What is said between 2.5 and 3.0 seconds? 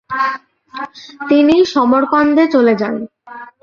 চলে যান।